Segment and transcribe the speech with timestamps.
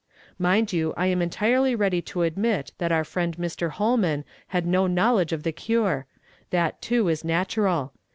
[0.49, 3.69] "Mind you, I am entirely ready to admit that our friend jMr.
[3.69, 6.07] Holman had no knowledge of the cure;
[6.49, 7.93] that, too, is natural.